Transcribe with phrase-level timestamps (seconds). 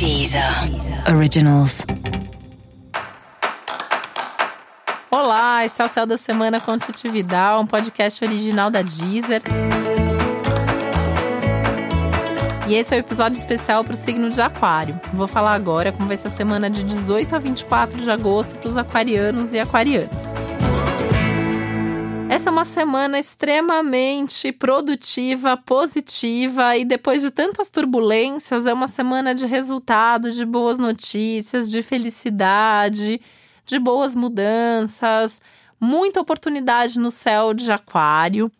[0.00, 0.42] Deezer
[1.14, 1.84] Originals.
[5.10, 9.42] Olá, esse é o Céu da Semana com Titi Vidal, um podcast original da Deezer.
[12.66, 14.98] E esse é o um episódio especial para o signo de Aquário.
[15.12, 18.70] Vou falar agora como vai ser a semana de 18 a 24 de agosto para
[18.70, 20.49] os aquarianos e aquarianas.
[22.40, 29.34] Essa é uma semana extremamente produtiva, positiva e depois de tantas turbulências, é uma semana
[29.34, 33.20] de resultados, de boas notícias, de felicidade,
[33.66, 35.38] de boas mudanças,
[35.78, 38.50] muita oportunidade no céu de Aquário.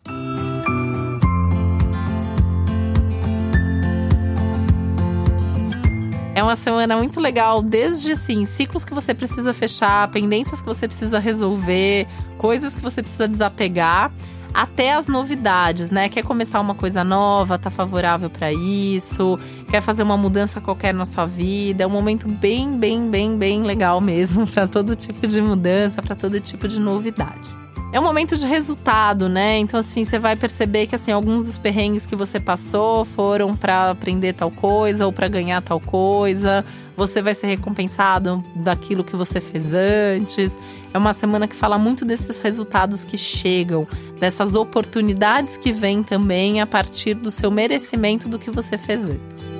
[6.41, 10.87] É uma semana muito legal, desde assim, ciclos que você precisa fechar, pendências que você
[10.87, 14.11] precisa resolver, coisas que você precisa desapegar,
[14.51, 16.09] até as novidades, né?
[16.09, 19.37] Quer começar uma coisa nova, tá favorável para isso,
[19.69, 23.61] quer fazer uma mudança qualquer na sua vida, é um momento bem, bem, bem, bem
[23.61, 27.60] legal mesmo para todo tipo de mudança, para todo tipo de novidade
[27.93, 29.57] é um momento de resultado, né?
[29.57, 33.91] Então, assim, você vai perceber que, assim, alguns dos perrengues que você passou foram para
[33.91, 36.63] aprender tal coisa ou para ganhar tal coisa.
[36.95, 40.57] Você vai ser recompensado daquilo que você fez antes.
[40.93, 43.85] É uma semana que fala muito desses resultados que chegam,
[44.19, 49.51] dessas oportunidades que vêm também a partir do seu merecimento do que você fez antes.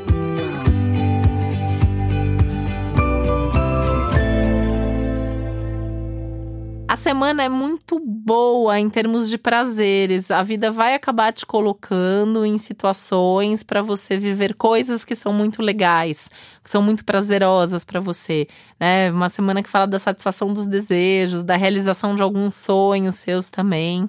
[7.02, 10.30] Semana é muito boa em termos de prazeres.
[10.30, 15.64] A vida vai acabar te colocando em situações para você viver coisas que são muito
[15.64, 16.30] legais,
[16.64, 18.48] que são muito prazerosas para você,
[18.80, 19.12] né?
[19.12, 24.08] Uma semana que fala da satisfação dos desejos, da realização de alguns sonhos seus também.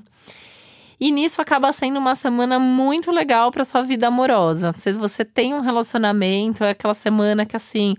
[1.01, 4.73] E nisso acaba sendo uma semana muito legal para sua vida amorosa.
[4.77, 7.97] Se você tem um relacionamento, é aquela semana que assim,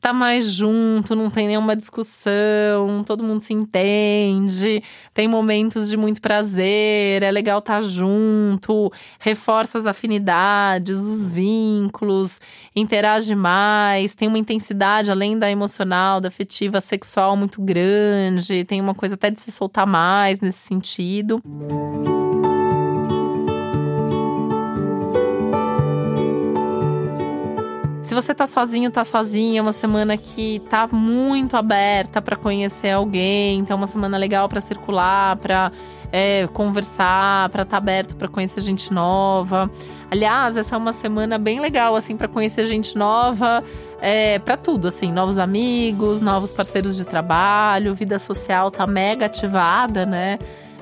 [0.00, 6.20] tá mais junto, não tem nenhuma discussão, todo mundo se entende, tem momentos de muito
[6.20, 12.40] prazer, é legal estar tá junto, reforça as afinidades, os vínculos,
[12.74, 18.94] interage mais, tem uma intensidade além da emocional, da afetiva, sexual muito grande, tem uma
[18.94, 21.42] coisa até de se soltar mais nesse sentido.
[28.16, 33.58] Você tá sozinho, tá sozinha, é uma semana que tá muito aberta para conhecer alguém,
[33.58, 35.70] então é uma semana legal para circular, para
[36.10, 39.70] é, conversar, para estar tá aberto para conhecer gente nova.
[40.10, 43.62] Aliás, essa é uma semana bem legal assim para conhecer gente nova,
[44.00, 50.06] é, para tudo, assim, novos amigos, novos parceiros de trabalho, vida social tá mega ativada,
[50.06, 50.38] né?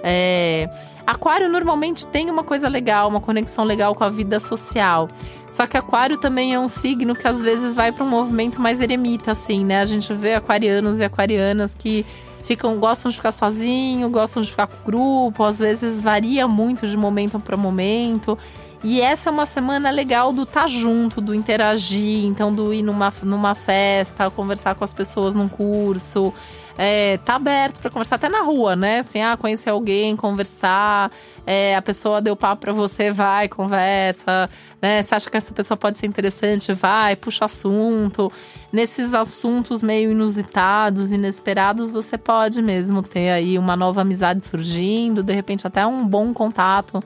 [0.06, 0.68] É,
[1.06, 5.08] Aquário normalmente tem uma coisa legal, uma conexão legal com a vida social.
[5.50, 8.80] Só que Aquário também é um signo que às vezes vai para um movimento mais
[8.80, 9.80] eremita, assim, né?
[9.80, 12.04] A gente vê aquarianos e aquarianas que
[12.42, 16.96] ficam gostam de ficar sozinho, gostam de ficar com grupo, às vezes varia muito de
[16.96, 18.38] momento para momento.
[18.84, 22.82] E essa é uma semana legal do estar tá junto, do interagir, então do ir
[22.82, 26.32] numa, numa festa, conversar com as pessoas num curso
[26.76, 28.98] é, tá aberto para conversar até na rua, né?
[28.98, 31.10] Assim, ah, conhecer alguém, conversar,
[31.46, 34.50] é, a pessoa deu papo para você, vai, conversa,
[34.82, 35.02] né?
[35.02, 38.30] Você acha que essa pessoa pode ser interessante, vai, puxa assunto.
[38.72, 45.32] Nesses assuntos meio inusitados, inesperados, você pode mesmo ter aí uma nova amizade surgindo, de
[45.32, 47.02] repente até um bom contato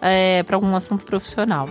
[0.00, 1.68] é, para algum assunto profissional.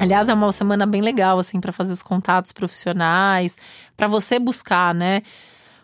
[0.00, 3.58] Aliás, é uma semana bem legal, assim, para fazer os contatos profissionais,
[3.94, 5.22] para você buscar, né?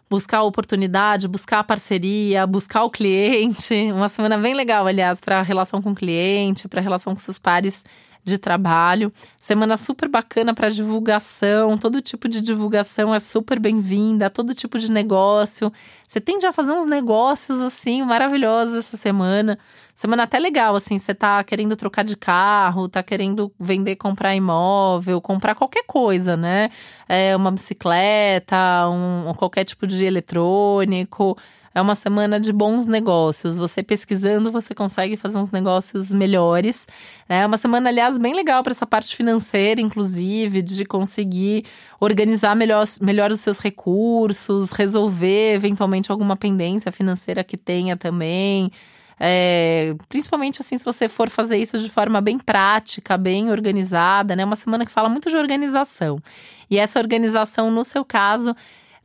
[0.08, 3.74] Buscar a oportunidade, buscar a parceria, buscar o cliente.
[3.92, 7.20] Uma semana bem legal, aliás, para a relação com o cliente, para a relação com
[7.20, 7.84] seus pares
[8.26, 9.12] de trabalho.
[9.40, 14.90] Semana super bacana para divulgação, todo tipo de divulgação é super bem-vinda, todo tipo de
[14.90, 15.72] negócio.
[16.06, 19.56] Você tende a fazer uns negócios assim maravilhosos essa semana.
[19.94, 25.20] Semana até legal, assim, você tá querendo trocar de carro, tá querendo vender, comprar imóvel,
[25.20, 26.68] comprar qualquer coisa, né?
[27.08, 28.56] É, uma bicicleta,
[28.90, 31.38] um, qualquer tipo de eletrônico.
[31.76, 33.58] É uma semana de bons negócios.
[33.58, 36.88] Você pesquisando, você consegue fazer uns negócios melhores.
[37.28, 41.66] É uma semana, aliás, bem legal para essa parte financeira, inclusive, de conseguir
[42.00, 48.72] organizar melhor, melhor os seus recursos, resolver eventualmente alguma pendência financeira que tenha também.
[49.20, 54.46] É, principalmente assim, se você for fazer isso de forma bem prática, bem organizada, né?
[54.46, 56.18] Uma semana que fala muito de organização.
[56.70, 58.56] E essa organização, no seu caso,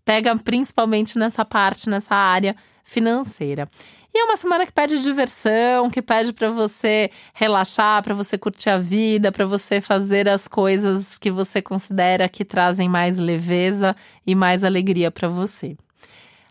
[0.03, 3.69] pega principalmente nessa parte, nessa área financeira.
[4.13, 8.69] E é uma semana que pede diversão, que pede para você relaxar, para você curtir
[8.69, 13.95] a vida, para você fazer as coisas que você considera que trazem mais leveza
[14.27, 15.77] e mais alegria para você.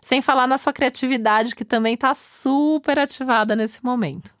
[0.01, 4.40] Sem falar na sua criatividade, que também está super ativada nesse momento.